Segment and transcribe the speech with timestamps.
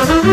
[0.00, 0.24] Selamat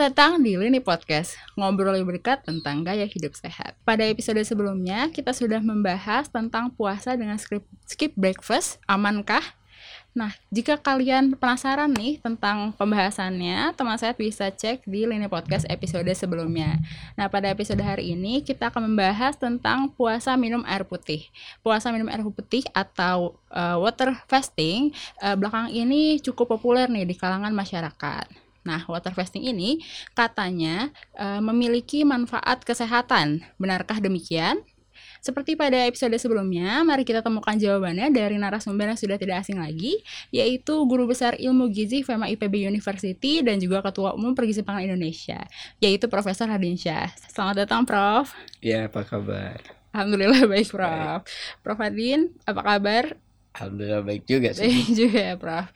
[0.00, 3.76] datang di Lini Podcast, ngobrol dekat tentang gaya hidup sehat.
[3.84, 9.44] Pada episode sebelumnya, kita sudah membahas tentang puasa dengan skip breakfast, amankah?
[10.16, 16.08] Nah, jika kalian penasaran nih tentang pembahasannya, teman saya bisa cek di Lini Podcast episode
[16.16, 16.80] sebelumnya.
[17.20, 21.28] Nah, pada episode hari ini kita akan membahas tentang puasa minum air putih.
[21.60, 27.12] Puasa minum air putih atau uh, water fasting uh, belakang ini cukup populer nih di
[27.12, 28.46] kalangan masyarakat.
[28.64, 29.78] Nah, water fasting ini
[30.10, 33.46] katanya e, memiliki manfaat kesehatan.
[33.62, 34.58] Benarkah demikian?
[35.26, 39.98] Seperti pada episode sebelumnya, mari kita temukan jawabannya dari narasumber yang sudah tidak asing lagi,
[40.30, 45.42] yaitu Guru Besar Ilmu Gizi FEMA IPB University dan juga Ketua Umum Pergizi Pangan Indonesia,
[45.82, 47.10] yaitu Profesor Hadinsyah.
[47.26, 48.30] Selamat datang, Prof.
[48.62, 49.58] Ya, apa kabar?
[49.90, 51.26] Alhamdulillah baik, Prof.
[51.26, 51.58] Baik.
[51.58, 53.04] Prof Hadin, apa kabar?
[53.58, 54.62] Alhamdulillah baik juga sih.
[54.62, 55.66] Baik juga ya, Prof.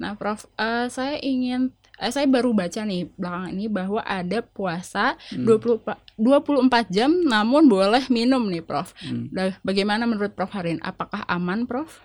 [0.00, 1.68] Nah, Prof, uh, saya ingin
[2.00, 5.44] eh, saya baru baca nih belakang ini bahwa ada puasa hmm.
[5.44, 5.84] 20
[6.16, 8.96] 24 jam namun boleh minum nih Prof.
[9.04, 9.28] Hmm.
[9.60, 10.80] Bagaimana menurut Prof Harin?
[10.80, 12.00] Apakah aman Prof?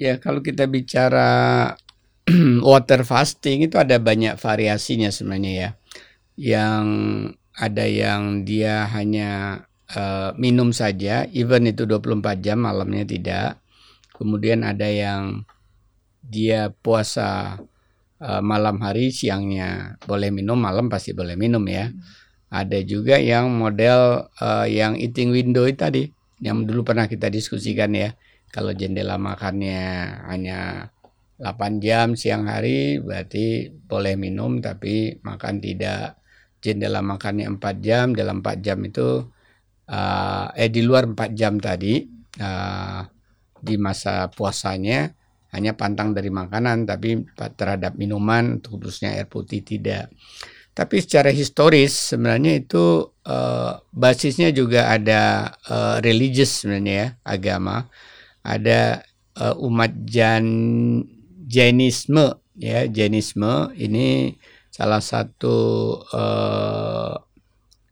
[0.00, 1.72] Ya, kalau kita bicara
[2.66, 5.70] water fasting itu ada banyak variasinya sebenarnya ya.
[6.40, 6.86] Yang
[7.52, 13.60] ada yang dia hanya uh, minum saja, even itu 24 jam malamnya tidak.
[14.16, 15.44] Kemudian ada yang
[16.24, 17.60] dia puasa
[18.22, 22.21] uh, malam hari siangnya boleh minum malam pasti boleh minum ya hmm.
[22.52, 26.02] Ada juga yang model uh, yang eating window itu tadi
[26.44, 28.12] yang dulu pernah kita diskusikan ya.
[28.52, 29.80] Kalau jendela makannya
[30.28, 30.92] hanya
[31.40, 36.20] 8 jam siang hari berarti boleh minum tapi makan tidak.
[36.60, 39.24] Jendela makannya 4 jam dalam 4 jam itu
[39.88, 42.04] uh, eh di luar 4 jam tadi
[42.36, 43.00] uh,
[43.64, 45.08] di masa puasanya
[45.56, 47.24] hanya pantang dari makanan tapi
[47.56, 50.12] terhadap minuman khususnya air putih tidak.
[50.72, 57.92] Tapi secara historis sebenarnya itu uh, basisnya juga ada uh, religious sebenarnya ya, agama.
[58.40, 59.04] Ada
[59.36, 60.46] uh, umat Jan
[61.44, 63.76] Jainisme ya, Jainisme.
[63.76, 64.32] Ini
[64.72, 65.56] salah satu
[66.08, 67.20] uh,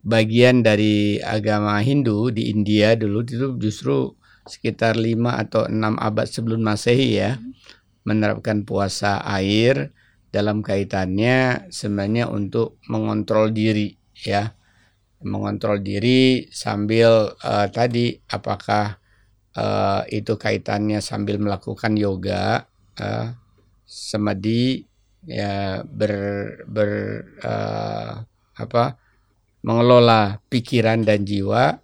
[0.01, 3.21] bagian dari agama Hindu di India dulu.
[3.21, 4.17] Itu justru
[4.49, 7.37] sekitar 5 atau 6 abad sebelum Masehi ya
[8.09, 9.93] menerapkan puasa air
[10.31, 14.55] dalam kaitannya sebenarnya untuk mengontrol diri ya.
[15.21, 18.97] Mengontrol diri sambil uh, tadi apakah
[19.53, 22.65] uh, itu kaitannya sambil melakukan yoga
[22.97, 23.29] uh,
[23.85, 24.89] semedi
[25.29, 26.15] ya ber
[26.65, 26.91] ber
[27.45, 28.25] uh,
[28.57, 28.97] apa
[29.61, 31.77] mengelola pikiran dan jiwa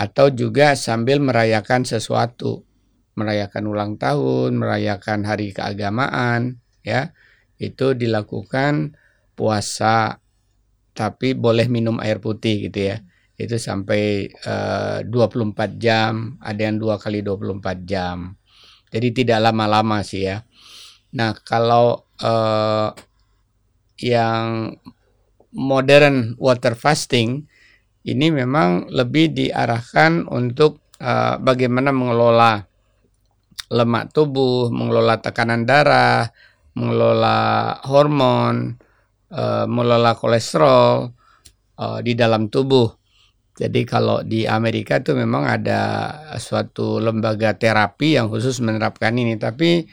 [0.00, 2.64] atau juga sambil merayakan sesuatu.
[3.20, 7.12] Merayakan ulang tahun, merayakan hari keagamaan, ya,
[7.60, 8.96] itu dilakukan
[9.36, 10.16] puasa
[10.96, 12.96] tapi boleh minum air putih gitu ya.
[13.40, 18.36] Itu sampai eh, uh, 24 jam, ada yang dua kali 24 jam.
[18.92, 20.44] Jadi tidak lama-lama sih ya.
[21.16, 22.92] Nah, kalau uh,
[23.96, 24.76] yang
[25.56, 27.48] modern water fasting
[28.04, 32.64] ini memang lebih diarahkan untuk uh, bagaimana mengelola
[33.70, 36.28] lemak tubuh, mengelola tekanan darah,
[36.74, 38.78] mengelola hormon,
[39.34, 41.10] uh, mengelola kolesterol
[41.78, 42.90] uh, di dalam tubuh.
[43.60, 45.82] Jadi kalau di Amerika itu memang ada
[46.40, 49.84] suatu lembaga terapi yang khusus menerapkan ini, tapi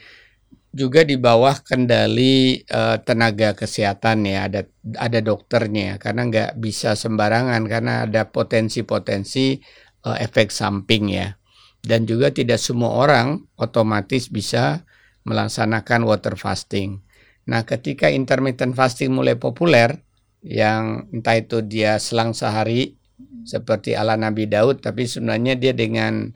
[0.72, 4.62] juga di bawah kendali uh, tenaga kesehatan ya, ada
[4.96, 6.00] ada dokternya.
[6.00, 9.60] Karena nggak bisa sembarangan karena ada potensi-potensi
[10.08, 11.36] uh, efek samping ya.
[11.84, 14.88] Dan juga tidak semua orang otomatis bisa
[15.28, 17.04] melaksanakan water fasting.
[17.48, 20.00] Nah, ketika intermittent fasting mulai populer,
[20.40, 22.96] yang entah itu dia selang sehari
[23.44, 26.32] seperti ala Nabi Daud, tapi sebenarnya dia dengan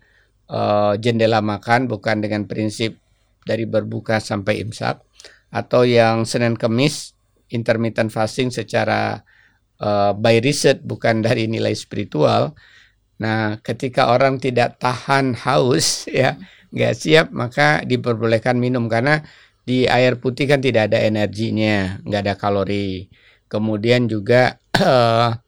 [0.51, 2.99] uh, jendela makan bukan dengan prinsip
[3.47, 4.99] dari berbuka sampai imsak,
[5.51, 7.15] atau yang Senin Kemis
[7.51, 9.23] intermittent fasting secara
[9.79, 12.55] uh, by research bukan dari nilai spiritual,
[13.21, 19.21] Nah, ketika orang tidak tahan haus, ya nggak siap, maka diperbolehkan minum karena
[19.61, 23.11] di air putih kan tidak ada energinya, nggak ada kalori.
[23.51, 25.35] Kemudian juga uh,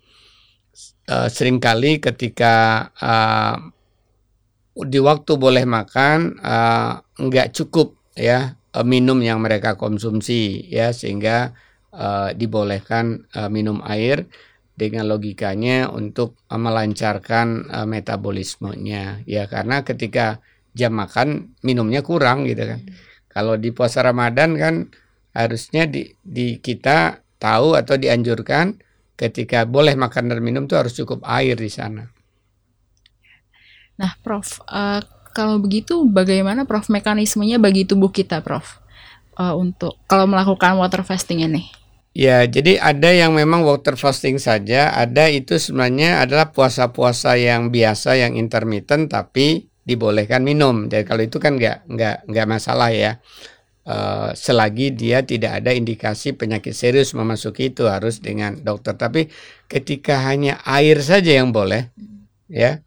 [1.13, 3.55] uh, sering kali ketika uh,
[4.73, 11.53] di waktu boleh makan uh, nggak cukup ya uh, minum yang mereka konsumsi ya sehingga
[11.93, 14.25] uh, dibolehkan uh, minum air
[14.73, 20.41] dengan logikanya untuk melancarkan metabolismenya ya karena ketika
[20.73, 22.81] jam makan minumnya kurang gitu kan.
[22.81, 22.93] Hmm.
[23.29, 24.75] Kalau di puasa Ramadan kan
[25.33, 28.77] harusnya di, di kita tahu atau dianjurkan
[29.17, 32.09] ketika boleh makan dan minum itu harus cukup air di sana.
[33.97, 35.01] Nah, Prof, uh,
[35.33, 38.81] kalau begitu bagaimana Prof mekanismenya bagi tubuh kita, Prof,
[39.37, 41.69] uh, untuk kalau melakukan water fasting ini?
[42.13, 48.21] Ya, jadi ada yang memang water fasting saja, ada itu sebenarnya adalah puasa-puasa yang biasa,
[48.21, 50.87] yang intermittent, tapi dibolehkan minum.
[50.87, 53.19] Jadi kalau itu kan nggak nggak nggak masalah ya.
[53.83, 58.95] Uh, selagi dia tidak ada indikasi penyakit serius memasuki itu harus dengan dokter.
[58.95, 59.27] Tapi
[59.67, 61.91] ketika hanya air saja yang boleh,
[62.47, 62.79] ya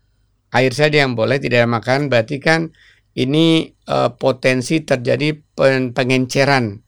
[0.57, 2.73] air saja yang boleh tidak makan, berarti kan
[3.13, 6.81] ini uh, potensi terjadi pen pengenceran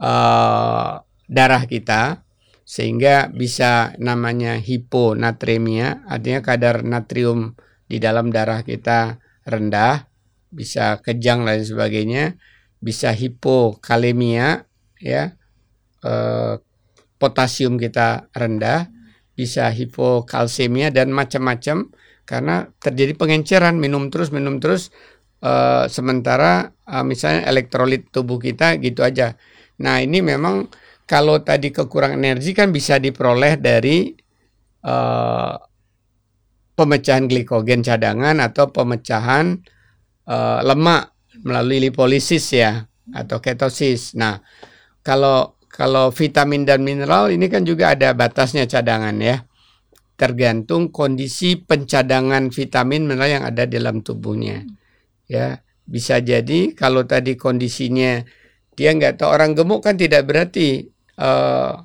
[0.00, 2.24] uh, darah kita
[2.64, 10.08] sehingga bisa namanya hiponatremia, artinya kadar natrium di dalam darah kita rendah,
[10.54, 12.38] bisa kejang dan sebagainya
[12.78, 14.68] bisa hipokalemia
[15.00, 15.34] ya
[16.04, 16.54] eh,
[17.16, 18.92] potasium kita rendah
[19.34, 21.90] bisa hipokalsemia dan macam-macam
[22.24, 24.94] karena terjadi pengenceran minum terus minum terus
[25.42, 29.34] eh, sementara eh, misalnya elektrolit tubuh kita gitu aja.
[29.82, 30.70] Nah ini memang
[31.08, 34.12] kalau tadi kekurangan energi kan bisa diperoleh dari
[34.84, 35.54] eh,
[36.74, 39.62] pemecahan glikogen cadangan atau pemecahan
[40.26, 44.14] uh, lemak melalui lipolisis ya atau ketosis.
[44.14, 44.42] Nah,
[45.02, 49.42] kalau kalau vitamin dan mineral ini kan juga ada batasnya cadangan ya.
[50.14, 54.62] Tergantung kondisi pencadangan vitamin mineral yang ada dalam tubuhnya.
[55.26, 58.22] Ya, bisa jadi kalau tadi kondisinya
[58.78, 60.86] dia nggak tahu orang gemuk kan tidak berarti
[61.18, 61.82] uh,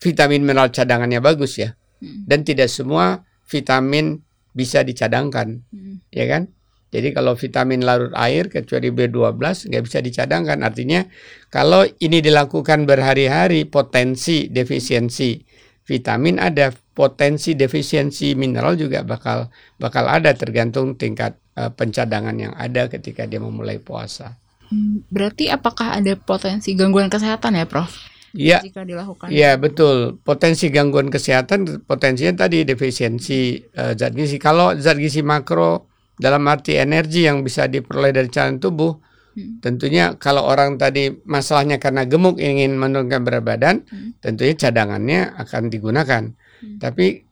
[0.00, 1.76] vitamin mineral cadangannya bagus ya.
[2.00, 2.24] Hmm.
[2.24, 4.20] Dan tidak semua vitamin
[4.52, 6.12] bisa dicadangkan, hmm.
[6.12, 6.52] ya kan?
[6.88, 9.36] Jadi kalau vitamin larut air kecuali B12
[9.68, 10.64] nggak bisa dicadangkan.
[10.64, 11.04] Artinya
[11.52, 15.36] kalau ini dilakukan berhari-hari potensi defisiensi
[15.84, 22.88] vitamin ada, potensi defisiensi mineral juga bakal bakal ada tergantung tingkat uh, pencadangan yang ada
[22.88, 24.36] ketika dia memulai puasa.
[24.68, 27.88] Hmm, berarti apakah ada potensi gangguan kesehatan ya, Prof?
[28.36, 28.60] Iya.
[28.60, 29.32] Jika dilakukan.
[29.32, 30.20] Iya, betul.
[30.20, 34.36] Potensi gangguan kesehatan potensinya tadi defisiensi uh, zat gizi.
[34.36, 35.88] Kalau zat gizi makro
[36.18, 38.98] dalam arti energi yang bisa diperoleh dari cairan tubuh
[39.38, 39.62] hmm.
[39.62, 44.18] tentunya kalau orang tadi masalahnya karena gemuk ingin menurunkan berat badan hmm.
[44.18, 46.82] tentunya cadangannya akan digunakan hmm.
[46.82, 47.22] tapi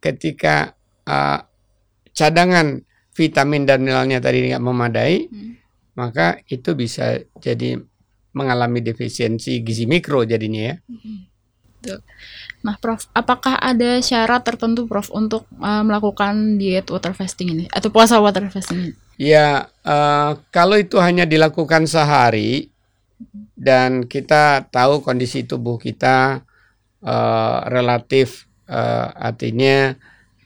[0.00, 0.72] ketika
[1.04, 1.44] uh,
[2.16, 2.80] cadangan
[3.12, 5.52] vitamin dan mineralnya tadi nggak memadai hmm.
[6.00, 7.76] maka itu bisa jadi
[8.36, 11.28] mengalami defisiensi gizi mikro jadinya ya hmm.
[12.58, 17.86] Nah, Prof, apakah ada syarat tertentu, Prof, untuk uh, melakukan diet water fasting ini atau
[17.86, 18.92] puasa water fasting ini?
[19.14, 22.74] Ya, uh, kalau itu hanya dilakukan sehari
[23.54, 26.42] dan kita tahu kondisi tubuh kita
[27.02, 29.94] uh, relatif uh, artinya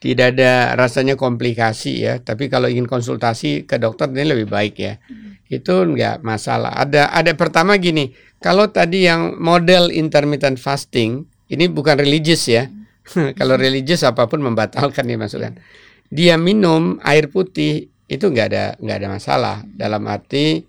[0.02, 2.18] tidak ada rasanya komplikasi ya.
[2.18, 4.98] Tapi kalau ingin konsultasi ke dokter ini lebih baik ya.
[5.06, 5.38] Hmm.
[5.46, 6.74] Itu enggak masalah.
[6.74, 8.10] Ada ada pertama gini,
[8.42, 12.66] kalau tadi yang model intermittent fasting ini bukan religius ya.
[13.38, 15.58] Kalau religius apa pun membatalkan nih masukan.
[16.06, 20.62] Dia minum air putih itu nggak ada nggak ada masalah dalam arti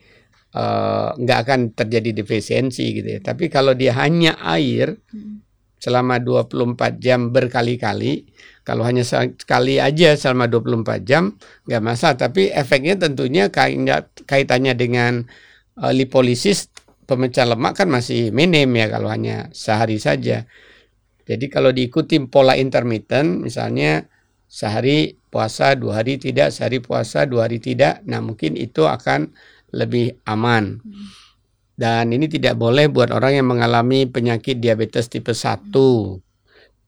[0.58, 3.20] uh, nggak akan terjadi defisiensi gitu ya.
[3.22, 4.98] Tapi kalau dia hanya air
[5.78, 8.24] selama 24 jam berkali-kali,
[8.64, 11.36] kalau hanya sekali aja selama 24 jam
[11.68, 12.16] nggak masalah.
[12.16, 13.52] Tapi efeknya tentunya
[14.28, 15.28] kaitannya dengan
[15.80, 16.72] uh, lipolisis
[17.04, 20.48] pemecah lemak kan masih minim ya kalau hanya sehari saja.
[21.24, 24.08] Jadi kalau diikuti pola intermittent, misalnya
[24.48, 29.32] sehari puasa, dua hari tidak, sehari puasa, dua hari tidak, nah mungkin itu akan
[29.72, 30.84] lebih aman.
[31.74, 35.74] Dan ini tidak boleh buat orang yang mengalami penyakit diabetes tipe 1.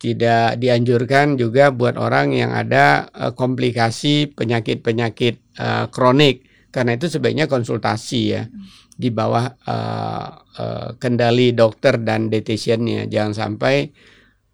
[0.05, 6.69] Tidak dianjurkan juga buat orang yang ada uh, komplikasi penyakit-penyakit uh, kronik.
[6.69, 8.45] Karena itu sebaiknya konsultasi ya
[8.93, 13.09] di bawah uh, uh, kendali dokter dan dietitiannya.
[13.09, 13.89] Jangan sampai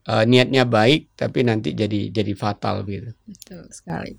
[0.07, 3.11] uh, niatnya baik tapi nanti jadi jadi fatal gitu.
[3.27, 4.15] Betul sekali.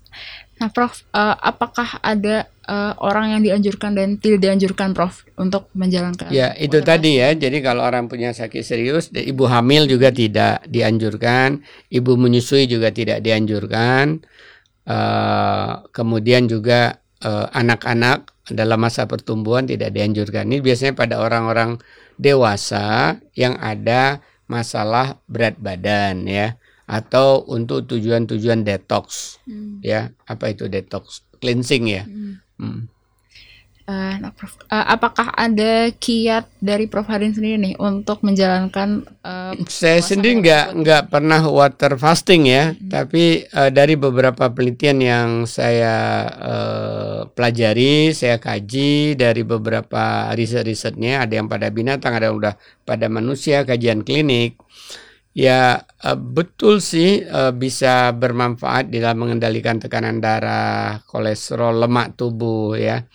[0.61, 6.31] Nah, Prof, uh, apakah ada uh, orang yang dianjurkan dan tidak dianjurkan, Prof, untuk menjalankan?
[6.33, 7.31] Ya, itu tadi ya.
[7.35, 13.23] Jadi kalau orang punya sakit serius, ibu hamil juga tidak dianjurkan, ibu menyusui juga tidak
[13.23, 14.23] dianjurkan.
[14.83, 16.99] Uh, kemudian juga
[17.55, 20.43] anak-anak uh, dalam masa pertumbuhan tidak dianjurkan.
[20.51, 21.79] Ini biasanya pada orang-orang
[22.19, 24.19] dewasa yang ada
[24.51, 29.79] masalah berat badan ya atau untuk tujuan-tujuan detox Hmm.
[29.79, 32.42] ya apa itu detox cleansing ya Hmm.
[32.57, 32.87] Hmm.
[33.83, 39.99] Nah, Prof, eh, apakah ada kiat dari Prof Harin sendiri nih untuk menjalankan eh, saya
[39.99, 42.87] sendiri nggak nggak pernah water fasting ya Hmm.
[42.87, 45.95] tapi eh, dari beberapa penelitian yang saya
[46.31, 52.55] eh, pelajari saya kaji dari beberapa riset-risetnya ada yang pada binatang ada yang udah
[52.87, 54.55] pada manusia kajian klinik
[55.33, 63.05] ya eh, betul sih eh, bisa bermanfaat dalam mengendalikan tekanan darah kolesterol lemak tubuh ya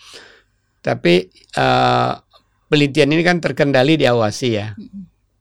[0.83, 2.13] tapi eh,
[2.69, 4.75] penelitian ini kan terkendali diawasi ya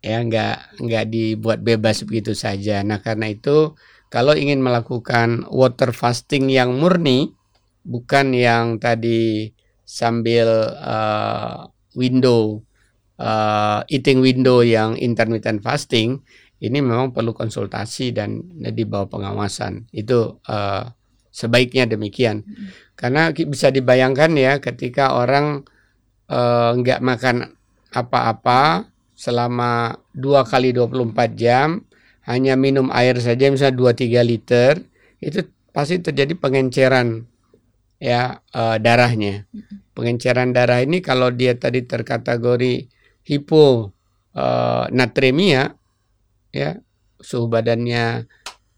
[0.02, 2.82] ya nggak nggak dibuat bebas begitu saja.
[2.86, 3.74] Nah karena itu
[4.08, 7.36] kalau ingin melakukan water fasting yang murni
[7.84, 9.52] bukan yang tadi
[9.84, 11.58] sambil eh,
[11.98, 12.64] window
[13.20, 16.24] eh, eating window yang intermittent fasting
[16.58, 19.86] ini memang perlu konsultasi dan di bawah pengawasan.
[19.94, 20.84] Itu eh,
[21.30, 22.42] sebaiknya demikian.
[22.98, 25.62] Karena bisa dibayangkan ya ketika orang
[26.30, 27.54] eh, nggak makan
[27.94, 31.82] apa-apa selama dua kali 24 jam
[32.30, 34.74] hanya minum air saja misalnya 2-3 liter
[35.18, 35.42] itu
[35.74, 37.30] pasti terjadi pengenceran
[38.02, 39.46] ya eh, darahnya.
[39.94, 42.90] Pengenceran darah ini kalau dia tadi terkategori
[43.30, 43.94] hipo
[44.34, 45.78] eh, natremia
[46.52, 46.78] ya
[47.18, 48.28] suhu badannya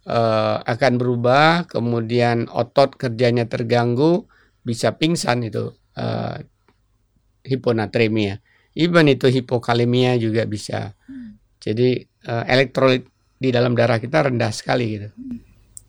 [0.07, 4.25] eh, akan berubah kemudian otot kerjanya terganggu
[4.63, 6.45] bisa pingsan itu eh,
[7.47, 8.39] hiponatremia.
[8.77, 10.93] Even itu hipokalemia juga bisa.
[11.59, 13.07] Jadi eh, elektrolit
[13.39, 15.09] di dalam darah kita rendah sekali gitu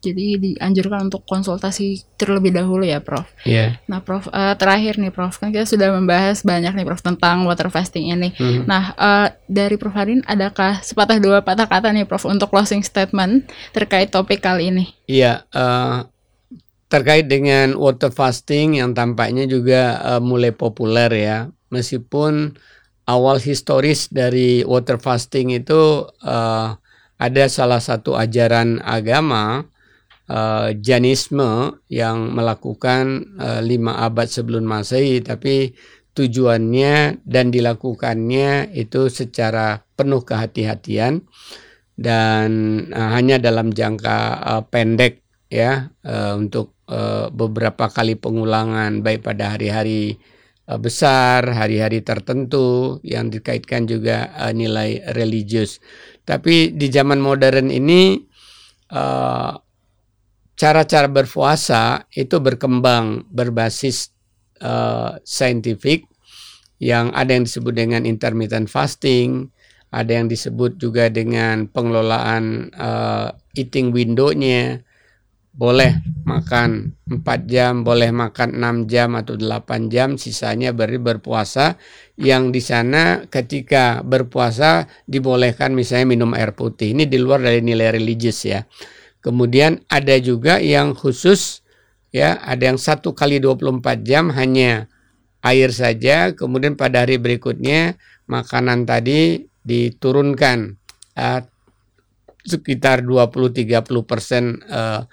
[0.01, 3.29] Jadi dianjurkan untuk konsultasi terlebih dahulu ya, Prof.
[3.45, 7.45] ya Nah, Prof, eh, terakhir nih, Prof, kan kita sudah membahas banyak nih, Prof, tentang
[7.45, 8.33] water fasting ini.
[8.41, 8.65] Hmm.
[8.65, 13.45] Nah, eh, dari Prof Harin, adakah sepatah dua patah kata nih, Prof, untuk closing statement
[13.77, 14.89] terkait topik kali ini?
[15.05, 15.99] Iya, eh,
[16.91, 21.39] terkait dengan water fasting yang tampaknya juga eh, mulai populer ya,
[21.69, 22.57] meskipun
[23.05, 26.69] awal historis dari water fasting itu eh,
[27.21, 29.69] ada salah satu ajaran agama
[30.31, 35.75] eh, Jainisme yang melakukan eh, lima abad sebelum masehi, tapi
[36.15, 41.27] tujuannya dan dilakukannya itu secara penuh kehati-hatian
[41.99, 42.51] dan
[42.95, 49.59] eh, hanya dalam jangka eh, pendek ya eh, untuk eh, beberapa kali pengulangan baik pada
[49.59, 50.15] hari-hari
[50.71, 55.83] besar, hari-hari tertentu yang dikaitkan juga eh, nilai religius.
[56.23, 58.23] Tapi di zaman modern ini
[58.95, 59.53] eh,
[60.61, 64.13] cara-cara berpuasa itu berkembang berbasis
[64.61, 66.05] eh, saintifik
[66.77, 69.49] yang ada yang disebut dengan intermittent fasting,
[69.89, 74.85] ada yang disebut juga dengan pengelolaan eh, eating window-nya.
[75.51, 81.75] Boleh makan 4 jam, boleh makan 6 jam atau 8 jam, sisanya beri berpuasa.
[82.17, 86.95] Yang di sana ketika berpuasa dibolehkan misalnya minum air putih.
[86.95, 88.63] Ini di luar dari nilai religius ya.
[89.21, 91.61] Kemudian ada juga yang khusus
[92.09, 94.89] ya, ada yang satu kali 24 jam hanya
[95.45, 97.97] air saja, kemudian pada hari berikutnya
[98.29, 100.77] makanan tadi diturunkan
[101.17, 101.41] eh,
[102.45, 105.05] sekitar 20-30 persen eh,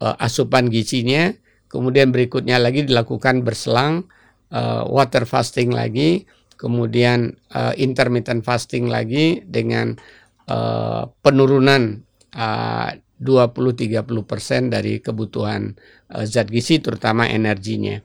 [0.00, 1.32] eh, asupan gizinya,
[1.68, 4.08] kemudian berikutnya lagi dilakukan berselang
[4.52, 6.24] eh, water fasting lagi,
[6.56, 9.96] kemudian eh, intermittent fasting lagi dengan
[10.48, 12.04] eh, penurunan
[12.36, 12.90] eh,
[13.20, 15.76] 20-30 persen dari kebutuhan
[16.10, 18.00] eh, zat gizi terutama energinya.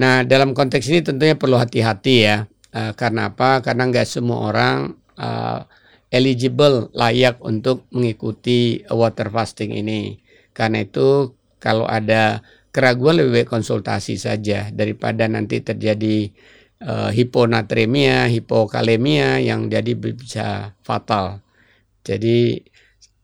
[0.00, 2.48] Nah dalam konteks ini tentunya perlu hati-hati ya.
[2.72, 3.60] Eh, karena apa?
[3.60, 5.60] Karena nggak semua orang eh,
[6.08, 10.20] eligible layak untuk mengikuti water fasting ini.
[10.56, 12.40] Karena itu kalau ada
[12.72, 16.30] keraguan lebih baik konsultasi saja daripada nanti terjadi
[16.80, 21.42] eh, hiponatremia, hipokalemia yang jadi bisa fatal.
[22.06, 22.64] Jadi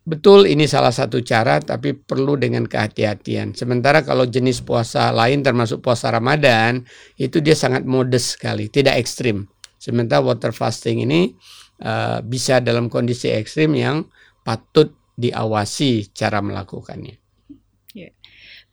[0.04, 3.56] betul ini salah satu cara tapi perlu dengan kehati-hatian.
[3.56, 6.84] Sementara kalau jenis puasa lain termasuk puasa Ramadan
[7.16, 9.48] itu dia sangat modest sekali, tidak ekstrim.
[9.80, 11.32] Sementara water fasting ini
[11.80, 14.04] eh, bisa dalam kondisi ekstrim yang
[14.44, 17.23] patut diawasi cara melakukannya.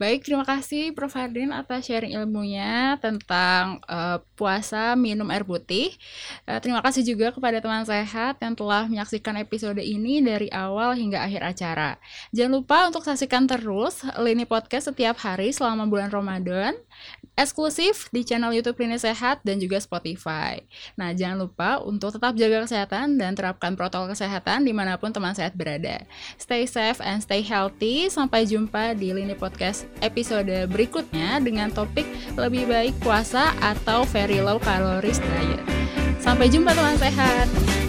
[0.02, 1.14] Baik, terima kasih Prof.
[1.14, 5.94] Hardin atas sharing ilmunya tentang uh, puasa minum air putih.
[6.50, 11.22] Uh, terima kasih juga kepada teman sehat yang telah menyaksikan episode ini dari awal hingga
[11.22, 12.02] akhir acara.
[12.34, 16.74] Jangan lupa untuk saksikan terus Lini Podcast setiap hari selama bulan Ramadan,
[17.38, 20.66] eksklusif di channel YouTube Lini Sehat dan juga Spotify.
[20.98, 25.38] Nah, jangan lupa untuk tetap jaga kesehatan dan terapkan protokol kesehatan di mana pun teman
[25.38, 26.02] sehat berada.
[26.42, 28.10] Stay safe and stay healthy.
[28.10, 32.08] Sampai jumpa di Lini Podcast episode berikutnya dengan topik
[32.40, 35.62] lebih baik puasa atau very low calories diet.
[36.24, 37.81] Sampai jumpa teman sehat.